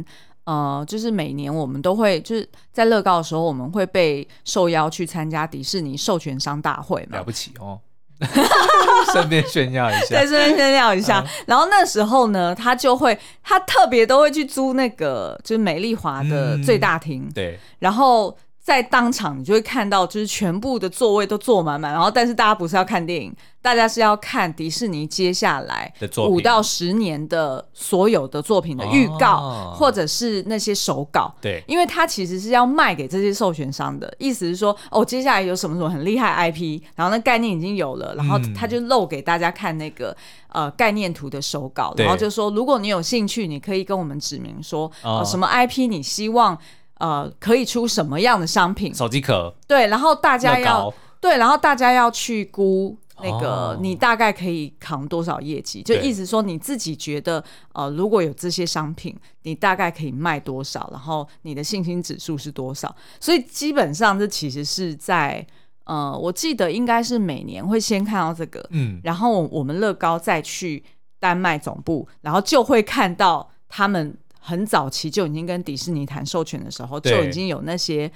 [0.46, 7.20] 嗯、呃，就是每年我们都会就是在乐高的时候，我们会被受邀去参加迪士尼授权商大会嘛。
[7.20, 7.80] 了不起哦。
[9.14, 11.20] 顺便炫耀一下，对，顺便炫耀一下。
[11.20, 17.32] 嗯、然后那时候呢，他就会，他特别都会去租那个，就是美丽华的最大厅、嗯。
[17.34, 18.38] 对，然后。
[18.64, 21.92] 在当场，你就会看到，就是全部的座位都坐满满。
[21.92, 25.94] 然后，但是大家不是要看电影，大家是要看迪士尼接下来
[26.30, 31.36] 五到十年的所有的作品的预告，哦、或者是那些手稿。
[31.42, 40.16] 对，因为他其实是要卖给这些授权商的，意思是说，哦，接下来有什么什么很厉害 IP，然后那概念已经有了，然后他就露给大家看那个、
[40.54, 44.90] 嗯、呃概念图的手稿，然后就说，如果你有兴趣，你可以跟我们指明说，
[45.26, 46.58] 什么 IP 你希望。
[47.00, 48.94] 呃，可以出什么样的商品？
[48.94, 49.54] 手机壳。
[49.68, 62.94] 对，然后大家要对，然后大家要去估那个你大概可以扛多少业绩，哦、就意思说你自己觉得呃，如果有这些商品，你大概可以卖多少，然后你的信心指数是多少？
[63.20, 65.46] 所以基本上这其实是在
[65.86, 70.84] 呃，我记得应该是每年会先看到这个，嗯，然后我们乐高再去
[71.20, 74.18] 丹麦总部，然后就会看到他们。
[74.46, 78.12] 很早期就已经跟迪士尼谈授权的时候，就已经有那些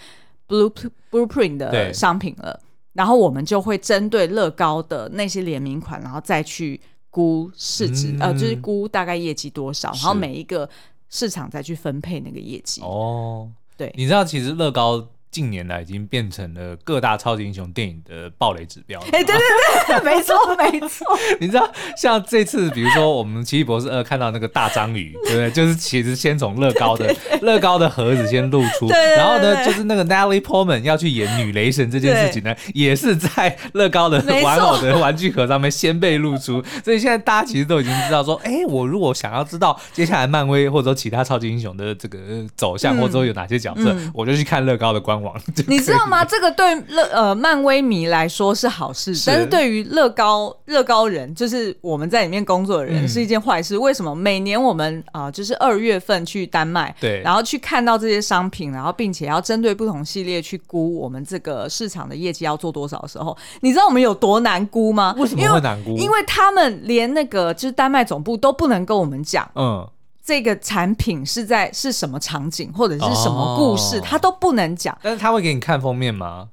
[0.48, 0.70] blue
[1.10, 2.60] blueprint 的商品了。
[2.92, 10.68] 然后我们就会针对乐高的那些联名款，然后再去估市值，呃，就是估大概业绩多少，然后每一个
[11.10, 12.82] 市场再去分配那个业绩。
[12.82, 19.00] 哦，对，你知道其实乐高近年来已经变成了各大超级英雄电影的暴雷指标。
[19.12, 21.06] 哎，对对对，没错没错。
[21.40, 25.52] 你知道，像这次，比如说我们奇异博士二看到那个大章鱼，对不对？
[25.52, 36.63] 就是其实先从乐高的乐高的盒子先露出，然后呢，就是那个 Natalie Portman 要去演女雷神这件事情呢，也是在乐高的玩偶的玩具盒上面先被露出。
[36.84, 42.18] 所以现在大家其实都已经知道说，哎，我如果想要知道接下来漫威或者说其他超级英雄的这个
[42.56, 45.36] 走向，或者说有哪些角色，我就去看乐高的官网。
[45.68, 46.24] 你知道吗？
[46.24, 53.78] 这个对乐呃漫威迷来说是好事，是但是对于乐高乐高人，就是我们在里面工作的人，嗯、是一件坏事。
[53.78, 54.14] 为什么？
[54.16, 65.16] 每年我们啊、呃，就是二月份去丹麦，对，然后去看到这些商品，然后并且要针对不同系列去估我们这个市场的业绩要做多少的时候，你知道我们有多难估吗？
[65.18, 65.92] 为什么会难估？
[65.92, 69.88] 因为，因为他们连那个就是丹麦总部都不能跟我们讲，嗯。
[70.28, 74.98] 这个产品是在是什么场景或者是什么故事，他、哦、都不能讲。
[75.02, 76.50] 但是他会给你看封面吗？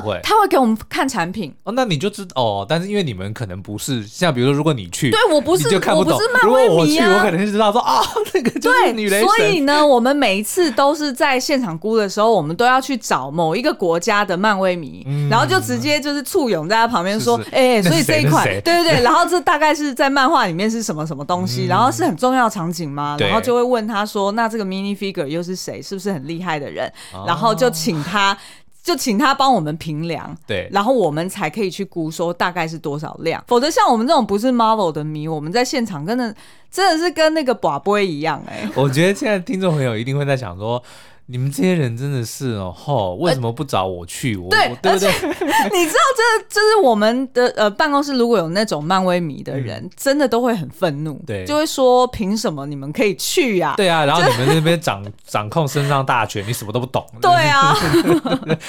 [0.00, 2.64] 不会，他会给我们看产品哦，那你就知哦。
[2.68, 6.12] 但是因为你们可能不是像比如说，如果你去，对我不是，你就看不懂。
[6.12, 8.02] 我不是漫威迷啊，如果我去，我可能就知道说啊，
[8.34, 9.28] 那个就是女雷神。
[9.28, 23.16] 所以呢，我们每一次都是在现场估的时候，我们都要去找某一个国家的漫威迷，嗯、然后就直接就是簇拥在他旁边说，哎、欸，所以这一款，对对对，然后这大概是在漫画里面是什么什么东西，嗯、然后是很重要场景吗？
[23.20, 25.80] 然后就会问他说，那这个 mini figure 又是谁？
[25.80, 26.90] 是不是很厉害的人？
[27.12, 28.36] 哦、然后就请他。
[28.84, 33.42] 就请他帮我们评量，对，然后我们才可以去估说大概是多少量。
[33.48, 36.32] 否则像我们这种不是 Marvel 的迷，我们在现场真的
[36.70, 38.70] 真的是跟那个寡波一样哎、欸。
[38.76, 40.80] 我觉得现在听众朋友一定会在想说。
[41.26, 44.36] 你们这些人真的是哦，吼，为什么不找我去？
[44.36, 45.08] 我对，对不对？
[45.72, 53.74] 你知道，这这是我们的呃办公室，如果有那种漫威迷的人，真的都会很愤怒，对，就会说凭什么你们可以去呀？
[53.76, 57.04] 对啊，然后你们那边掌 掌控身上大权，你什么都不懂。
[57.22, 57.74] 对啊，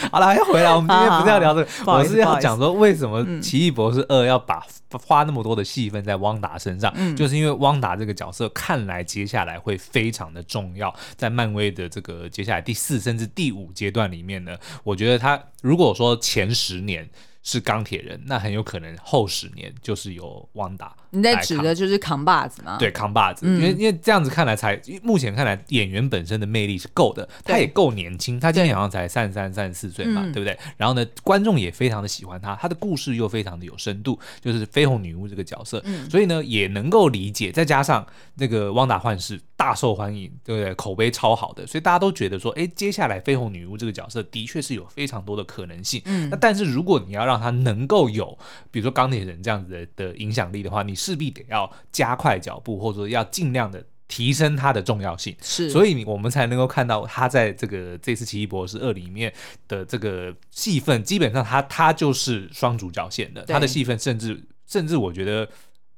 [0.09, 4.63] 好了，要回来，我们今天不是要聊这个，我是要讲说为什么奇异博士二要把。
[5.05, 17.09] 花那么多的戏份在汪达身上，嗯、就是因为汪达这个角色看来接下来会非常的重要，在漫威的这个接下来第四甚至第五阶段里面呢，我觉得他如果说前十年。
[17.47, 20.95] 是钢铁人，那很有可能后十年就是有旺达。
[21.15, 22.77] 你在指的就是扛把子吗？
[22.77, 30.59] 对，扛把子，嗯、因为因为这样子看来才，目前看来演员本身的魅力是够的，对他也够年轻，他今年好像才三十三、三十四岁嘛，对，对不对？
[30.77, 38.03] 然后呢，观众也非常的喜欢他，他的故事又非常的有深度，就是绯红女巫这个角色，嗯、所以呢也能够理解，再加上
[38.35, 40.73] 那个汪达幻视大受欢迎，对不对？
[40.73, 46.01] 口碑超好的，所以大家都觉得说，哎，接下来绯红女巫这个角色的确是有非常多的可能性。
[46.05, 48.25] 嗯，那但是如果你要让让他能够有，
[48.71, 55.35] 比如说钢铁人这样子的的影响力的话，你势必得要加快脚步，或者说要尽量的提升它的重要性。
[55.41, 59.31] 是，所以我们才能够看到他在这个这次奇异博士二里面
[59.67, 65.47] 的这个戏份，基本上他他就是双主角线的，对他的戏份甚至甚至我觉得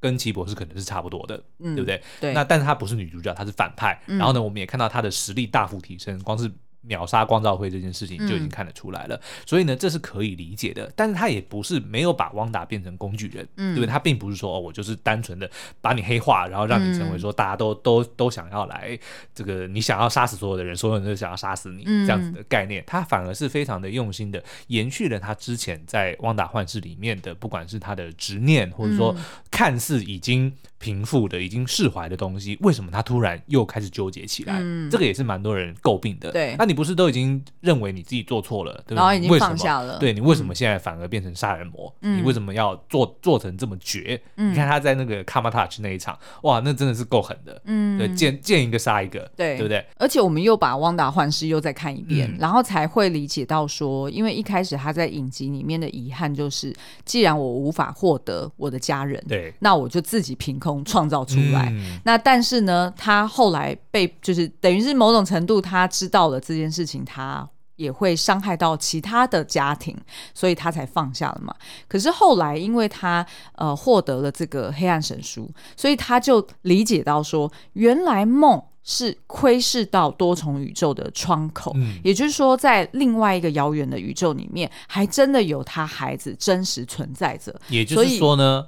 [0.00, 2.02] 跟奇异博士可能是差不多的，嗯、对不对？
[2.20, 2.34] 对。
[2.34, 4.00] 那但是他不是女主角，他是反派。
[4.06, 6.50] 嗯、然后呢，我们也看到他的实力大幅提升，光是。
[6.80, 10.90] 秒杀光照会这件事情就已经看得出来了，嗯、所以呢，这是可以理解的。
[10.94, 13.90] 但是他也不是没有把汪达变成工具人，嗯、对不对？
[13.90, 18.98] 他并不是说哦，我就是单纯的把你黑化，然后让你成为说大家都、嗯、都都想要来
[19.34, 22.82] 这个，你想要杀死所有的人，所有人都想要杀死你、嗯、这样子的概念。
[22.86, 29.14] 他反而是非常的用心的延续了他之前在汪达幻视里面的，不管是他的执念，或者说
[29.50, 30.52] 看似已经。
[30.80, 34.60] 平复的已经释怀的东西，为什么他突然又开始纠结起来？
[34.60, 36.30] 嗯、这个也是蛮多人诟病的。
[36.30, 38.84] 对，那你不是都已经认为你自己做错了？
[38.88, 39.98] 然后已经放下了。
[39.98, 41.92] 对，你为什么现在反而变成杀人魔？
[42.02, 44.20] 嗯、你为什么要做做成这么绝？
[44.36, 47.60] 嗯、你看他在那个 Kamar-Taj 那一场，哇，那真的是够狠的。
[47.64, 49.84] 嗯，对，见见一个杀一个，对，对不对？
[49.96, 60.68] 而且我们又把汪达幻视又再看一遍，嗯、然后才会理解到说，因为一开始他在影集里面的遗憾就是，既然我无法获得我的家人，对，那我就自己凭空。
[60.84, 69.96] 创造出来，嗯、那但是呢，他后来被就是等于是某种程度，他知道了这件事情，他也会伤害到其他的家庭，
[70.34, 71.54] 所以他才放下了嘛。
[71.86, 87.54] 可是后来，因为他呃获得了这个黑暗神书，所以他就理解到说，原来梦是窥视到多重宇宙的窗口，嗯、也就是说，在另外一个遥远的宇宙里面，还真的有他孩子真实存在着。
[87.68, 88.66] 也就是说呢。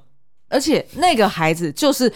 [0.53, 2.13] 而且那个孩子就是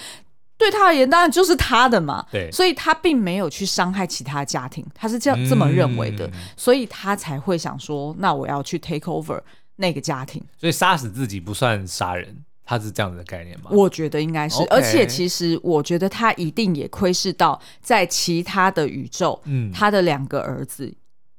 [0.64, 2.24] 对他而言，当然就是他的嘛。
[2.32, 9.38] 对，所以他并没有去伤害其他家庭，他是这样这么认为的，所以他才会想说，那我要去 take over
[9.76, 10.42] 那个家庭。
[10.58, 13.70] 所以杀死自己不算杀人，他是这样子的概念吗？
[13.70, 14.62] 我觉得应该是。
[14.70, 20.90] 而且其实我觉得他一定也窥视到，在其他的宇宙，嗯，他的两个儿子。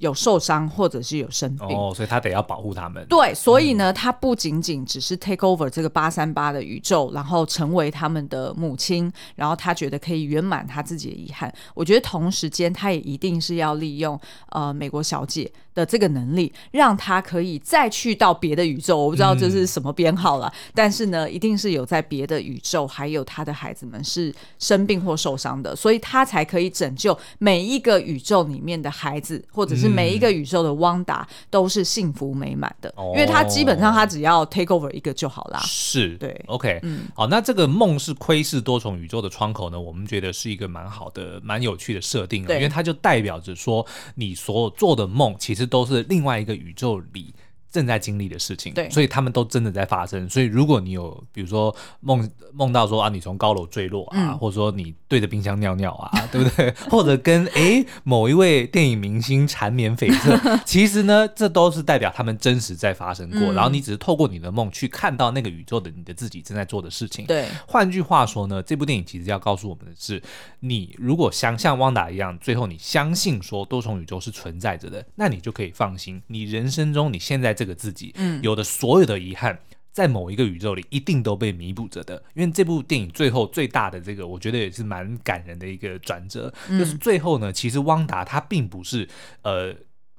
[0.05, 3.05] 有受伤或者是有生病，哦，所以他得要保护他们。
[3.09, 11.53] 对，所以呢，他不仅仅只是 take over 这个八三八的宇宙，然后成为他们的母亲，然后他觉得可以圆满他自己的遗憾。
[11.73, 18.97] 我觉得同时间，他也一定是要利用呃美国小姐的这个能力，让他可以再去到别的宇宙。
[18.97, 29.85] 我不知道这是什么编号了，嗯、但是呢，一定是有在别的宇宙，还有他的孩子们是生病或受伤的，所以他才可以拯救每一个宇宙里面的孩子，或者是。
[29.85, 35.59] 是每一个宇宙的汪达都是幸福美满的，因为他基本上他只要 take over 一个就好啦。
[35.63, 39.79] 是，对，OK，嗯，好，那这个梦是窥视多重宇宙的窗口呢？
[39.79, 43.85] 我们觉得是一个蛮好的、蛮有趣的设定，因为它就代表着说，
[44.15, 47.33] 你所做的梦其实都是另外一个宇宙里。
[47.75, 50.29] 正在经历的事情，对，所以他们都真的在发生。
[50.29, 56.71] 所以如果你有，比如说梦梦到说啊，你从高楼坠落啊，嗯、或者说你对着冰箱尿尿啊， 对不对？
[56.89, 63.41] 或者跟诶某一位电影明星缠绵悱恻， 其实呢，这都是代表他们真实在发生过。
[63.41, 67.25] 嗯、然后你只是透过你的梦去看到那个宇宙的你的自己正在做的事情。
[67.25, 70.23] 对，换句话说呢，这部电影其实要告诉我们的是，
[70.61, 77.64] 你如果想像汪达一样，最后你相信说多重宇宙是存在着的，那你就可以放心，你人生中你现在这个。
[77.65, 79.57] 这个自己，嗯，有的所有的遗憾，
[79.91, 82.21] 在某一个宇宙里一定都被弥补着的。
[82.35, 89.09] 因为这部电影最后最大的这个，我觉得也是蛮感人的一个转折，嗯、就是最后呢，其实汪达他并不是
[89.41, 89.73] 呃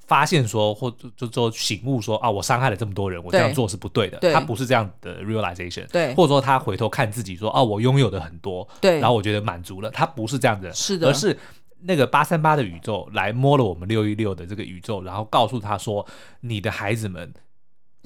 [0.08, 4.18] 发现说或就就醒悟说啊，我伤害了这么多人，我这样做是不对的。
[4.18, 4.32] 对。
[4.32, 11.38] 他不是这样的 realization，对，或者说他回头看自己说啊，我拥有的很多，对，然后我觉得满足了，他不是这样的，是的，而是。
[11.80, 16.06] 那个八三八的宇宙来摸了我们六一六的这个宇宙，然后告诉他说
[16.40, 17.32] ：“你的孩子们。”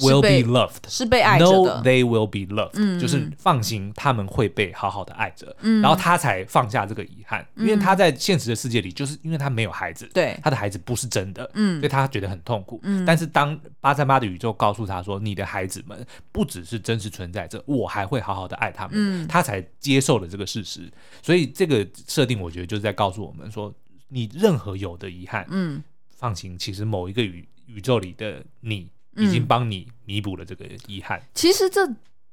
[0.01, 1.75] Will be loved，是被爱着的。
[1.77, 5.55] No, they will be loved，嗯，就是放心，他们会被好好的爱着。
[5.61, 12.81] 嗯，然后他才放下这个遗憾，因为他在现实的世界里，就是因为他没有孩子，对，他的孩子不是真的，嗯，所以他觉得很痛苦。
[12.83, 20.91] 嗯，但是当八三八的宇宙告诉他说，你的孩子们不只是真实存在着，我还会好好的爱他们，嗯，他才接受了这个事实。
[21.21, 23.75] 所以这个设定，我觉得就是在告诉我们说，
[24.09, 25.83] 你任何有的遗憾，嗯，
[26.17, 28.89] 放心，其实某一个宇宇宙里的你。
[29.21, 31.21] 已经帮你弥补了这个遗憾。
[31.35, 31.89] 其实这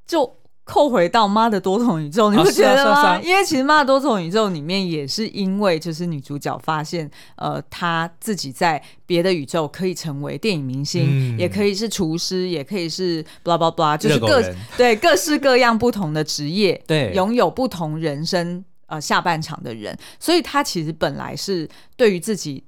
[0.05, 3.19] 就扣回到《妈的多重宇宙》，你不觉得吗？
[3.21, 14.43] 因为其实《妈的多重宇宙》里面也是因为，就是女主角发现，呃，她自己在别的宇宙可以成为电影明星，也可以是厨师，也可以是 blah blah blah，就是各
[14.75, 22.61] 对各式各样不同的职业， 对，拥有不同人生呃下半场的人，所以她其实本来是对于自己。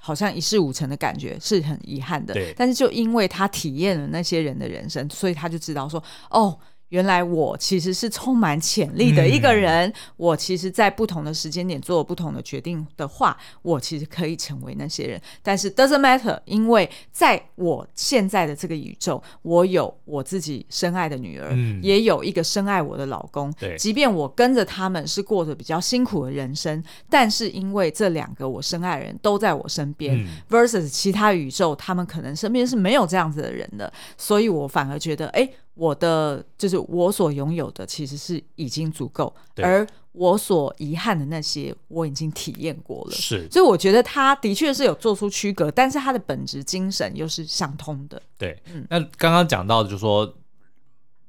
[0.00, 6.58] 好像一事无成的感觉是很遗憾的，但是就因为他体验了那些人的人生，所以他就知道说，哦。
[6.90, 9.88] 原来我其实是充满潜力的一个人。
[9.88, 15.20] 嗯、我其实，在不同的时间点做不同的决定的话，我其实可以成为那些人。
[15.42, 23.52] 但是 doesn't matter，因为在我现在的这个宇宙，我有我自己深爱的女儿，嗯、也有一个深爱我的老公。
[23.58, 35.48] 对，即便我跟着他们是过着比较辛苦的人生，但是因为这两个我深爱的人都在我身边，嗯、versus 其他宇宙，他们可能身边是没有这样子的人的，所以我反而觉得，哎。
[35.74, 43.12] 我的就是我所拥有的，其实是已经足够，而我所遗憾的那些，我已经体验过了。
[43.12, 48.20] 是，所以我觉得他的确是有做出区隔，但是他的本质精神又是相通的。
[48.36, 50.36] 对，嗯，那刚刚讲到，就是说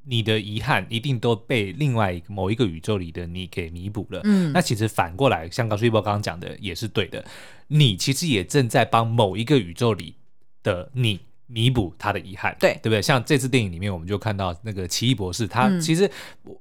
[0.03, 4.19] 你的遗憾一定都被另外一个某一个宇宙里的你给弥补了。
[4.23, 7.23] 嗯，那其实反过来，像高书一博刚刚讲的也是对的，
[7.67, 10.15] 你其实也正在帮某一个宇宙里
[10.63, 11.19] 的你。
[11.51, 13.01] 弥补他的遗憾，对对不对？
[13.01, 16.09] 像这次电影里面，我们就看到那个奇异博士，他其实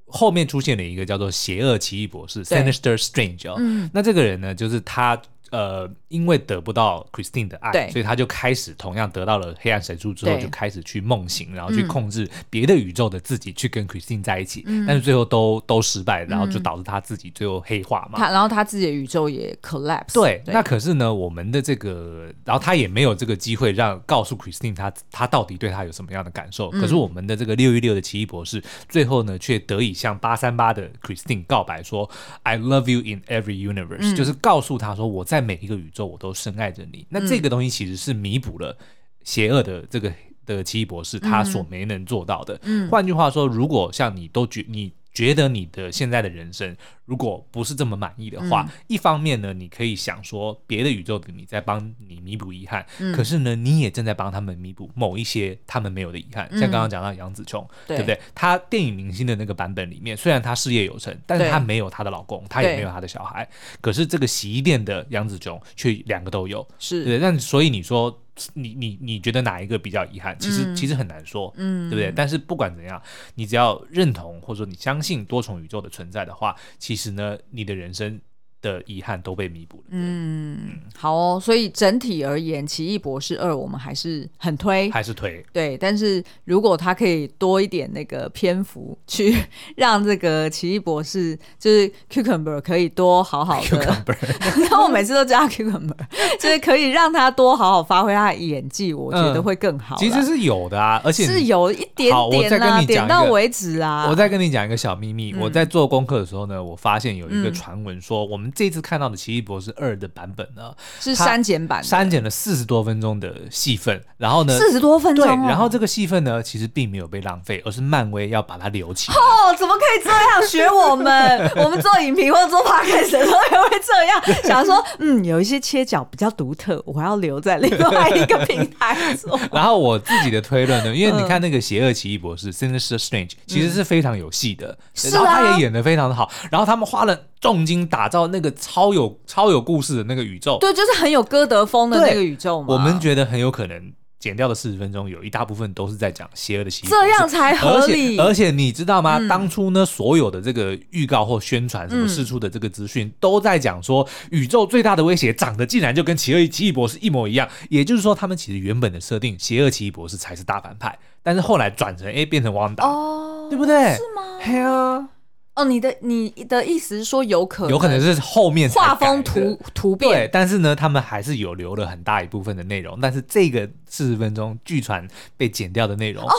[0.05, 3.49] 后面出现了一个叫做邪恶奇异博士 （Sinister Strange）。
[3.49, 3.55] 哦，
[3.93, 5.21] 那这个人呢，就是他。
[5.51, 14.63] 呃，因为得不到 Christine 的爱，对所以他就开始同样得到了黑暗神术之后，就开始去梦醒，然后去控制别的宇宙的自己，去跟 Christine 在一起。
[14.65, 18.17] 嗯、但是最后都都失败，然后就导致他自己最后黑化嘛。
[18.17, 20.13] 他然后他自己的宇宙也 collapse。
[20.13, 26.69] 对，对那可是呢，我们的这个，然后他也没有这个机会让告诉 Christine 他他到底对他有什么样的感受。
[26.71, 32.09] 嗯、可是我们的这个六一六的奇异博士，最后呢，却得以向八三八的 Christine 告白说
[32.43, 34.13] ：“I love you in every universe。
[34.13, 35.40] 嗯”就是告诉他说我在。
[35.41, 37.05] 每一个宇宙，我都深爱着你。
[37.09, 38.77] 那这个东西其实是弥补了
[39.23, 40.13] 邪恶的这个
[40.45, 42.59] 的奇异博士他所没能做到的。
[42.63, 44.93] 嗯，换句话说，如果像你都觉你。
[45.13, 56.47] 觉得你的现在的人生如果不是这么满意的话，嗯、一方面呢，你可以想说别的宇宙的你在帮你弥补遗憾，嗯、可是呢，你也正在帮他们弥补某一些他们没有的遗憾。
[56.51, 58.19] 嗯、像刚刚讲到杨紫琼，对，对不对？
[58.33, 63.47] 她电影明星的那个版本里面，虽然她事业有成，但是她没有她的老公，她也没有她的小孩。
[63.81, 67.19] 可是这个洗衣店的杨紫琼却两个都有，是对。
[67.19, 68.17] 但所以你说。
[68.53, 70.37] 你你你觉得哪一个比较遗憾？
[70.39, 72.11] 其实、嗯、其实很难说，嗯，对不对？
[72.15, 73.01] 但是不管怎样，
[73.35, 78.19] 你只要认同或者说你相信多重宇宙的存在的话，其实呢，你的人生。
[78.61, 79.83] 的遗憾都被弥补了。
[79.89, 81.39] 嗯，好哦。
[81.41, 85.43] 所以整体而言，《奇异博士二》我们还是很推，还是推。
[85.51, 89.35] 对，但是如果他可以多一点那个篇幅，去
[89.75, 94.03] 让这个奇异博士就是 Cucumber 可以多好好的。
[94.69, 95.95] 后我每次都叫他 Cucumber，
[96.39, 99.95] 就是可以让他多好好发挥他的演技，我觉得会更好。
[99.97, 104.07] 其实是有的啊，而且是有一点点啊，点到为止啊。
[104.07, 108.50] 我再跟你讲一个小秘密，我在做功课的时候呢，我发现有一个传闻说我们。
[108.53, 119.17] 这次看到的《奇异博士二》的版本呢，是删减版，删减了四十多分钟的戏份，然后呢，四十多分钟，对，然后这个戏份呢，其实并没有被浪费，而是漫威要把它留起来。
[119.17, 121.51] 哦，怎么可以这样学我们？
[121.63, 129.39] 我们做影评或者做 podcast 的时候也会这样，想说，嗯，有一些切角比较独特，我要留在另外一个平台做。
[129.51, 134.77] 然后我自己的推论呢， 因为你看那个邪恶奇异博士 Sinister Strange，其实是非常有戏的，
[135.11, 137.17] 然后他也演的非常的好，然后他们花了。
[137.41, 142.73] 重金打造那个超有超有故事的那个宇宙，对，就是很有歌德风的那个宇宙嘛。
[142.73, 148.17] 我们觉得很有可能剪掉的四十分钟，有一大部分都是在讲邪恶的奇异，这样才合理。
[148.19, 149.17] 而且，而且你知道吗？
[149.17, 157.47] 嗯、当初呢，所有的这个预告或宣传什么释出的这个资讯，嗯、都在讲说宇宙最大的威胁长得竟然就跟邪恶奇异博士一模一样。
[157.69, 163.95] 也就是说，他们其实原本的设定，邪恶奇异博士才是大反派，但是后来转成哎变成汪达，哦，对不对？
[163.95, 164.37] 是吗？
[164.39, 165.09] 嘿啊。
[165.55, 176.33] 哦，你的你的意思是说有可能，有可能是后面画风突突变，对，但是呢，他们还是有留了很大一部分的内容，但是这个四十分钟据传被剪掉的内容，哦，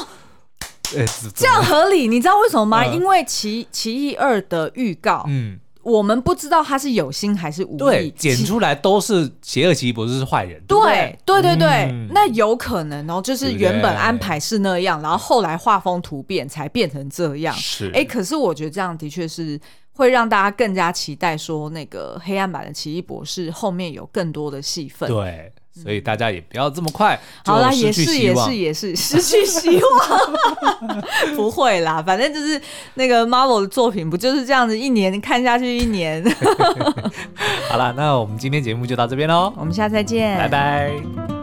[0.94, 2.82] 欸、这样合理，你知道为什么吗？
[2.84, 5.58] 嗯、因为奇奇异二的预告，嗯。
[5.82, 17.54] 我们不知道他是有心还是无意，对，剪出来都是邪恶奇异博士是坏人，对对对对，嗯、那有可能哦，就是原本安排是那样，对对，然后后来画风突变才变成这样。
[17.54, 19.60] 是，哎，可是我觉得这样的确是
[19.92, 25.08] 会让大家更加期待，说那个黑暗版的奇异博士后面有更多的戏份。
[25.08, 25.52] 对。
[25.72, 31.02] 所以大家也不要这么快，好啦，也是也是也是 失去希望，
[31.34, 32.60] 不会啦，反正就是
[32.94, 36.22] 那个 Marvel 的作品不就是这样子，一年看下去一年。
[37.70, 41.41] 好了，那我们今天节目就到这边喽，我们下次再见，拜拜。